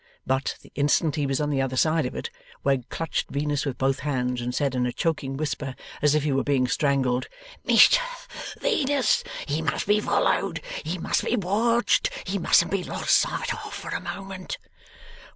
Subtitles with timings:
[0.25, 2.31] But, the instant he was on the other side of it,
[2.63, 6.31] Wegg clutched Venus with both hands, and said in a choking whisper, as if he
[6.31, 7.27] were being strangled:
[7.67, 7.99] 'Mr
[8.59, 13.71] Venus, he must be followed, he must be watched, he mustn't be lost sight of
[13.75, 14.57] for a moment.